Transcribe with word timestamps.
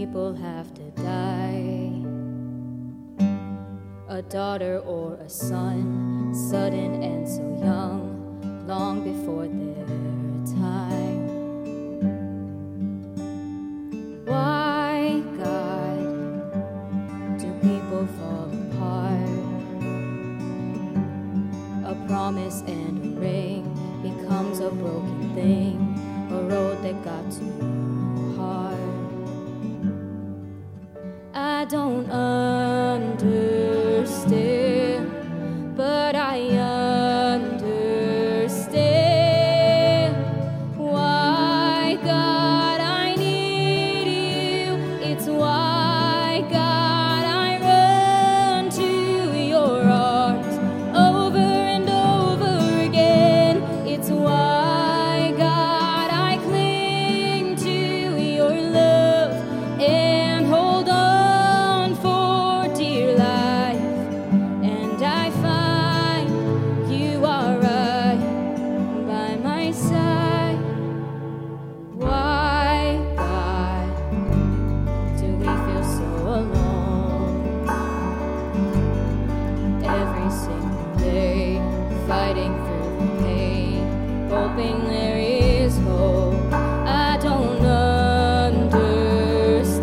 people 0.00 0.32
have 0.32 0.72
to 0.72 0.90
die. 1.02 1.92
A 4.08 4.22
daughter 4.22 4.78
or 4.78 5.16
a 5.16 5.28
son, 5.28 6.34
sudden 6.34 7.02
and 7.02 7.28
so 7.28 7.42
young, 7.62 8.64
long 8.66 9.04
before 9.04 9.46
their 9.46 9.84
time. 10.56 11.20
Why, 14.24 15.22
God, 15.36 16.00
do 17.38 17.52
people 17.60 18.06
fall 18.16 18.48
apart? 18.62 19.28
A 21.92 21.94
promise 22.08 22.62
and 22.62 22.94
a 23.04 23.20
ring 23.20 23.64
becomes 24.02 24.60
a 24.60 24.70
broken 24.70 25.34
thing, 25.34 25.76
a 26.32 26.40
road 26.44 26.82
that 26.84 27.04
got 27.04 27.30
too 27.30 28.34
hard. 28.38 28.89
Don't 31.70 32.10
understand, 32.10 32.39
fighting 82.10 82.52
through 82.64 83.22
pain, 83.22 83.80
hoping 84.28 84.78
there 84.88 85.16
is 85.16 85.78
hope. 85.78 86.34
I 86.52 87.16
don't 87.22 87.64
understand, 88.84 89.76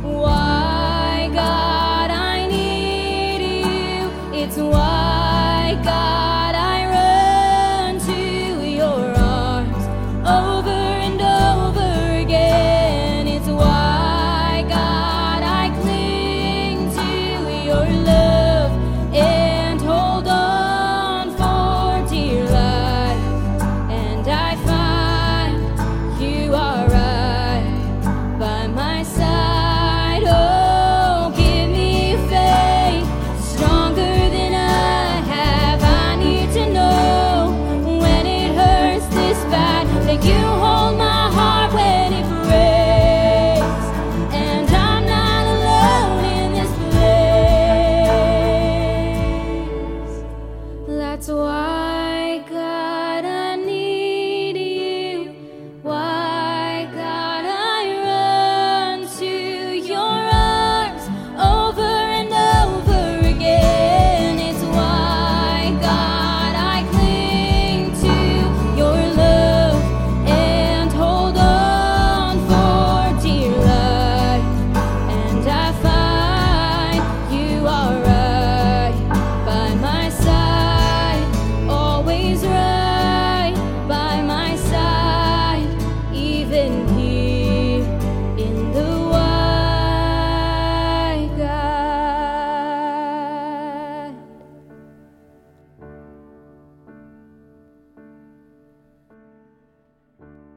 why 0.03 1.29
God 1.33 2.11
I 2.11 2.47
need 2.47 3.41
you. 3.63 4.11
It's 4.37 4.57
why 4.57 5.79
God. 5.85 6.16